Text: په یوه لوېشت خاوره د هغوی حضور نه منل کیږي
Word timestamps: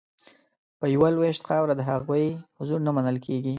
په 0.79 0.85
یوه 0.93 1.09
لوېشت 1.15 1.41
خاوره 1.47 1.73
د 1.77 1.81
هغوی 1.91 2.25
حضور 2.59 2.79
نه 2.87 2.91
منل 2.95 3.17
کیږي 3.25 3.49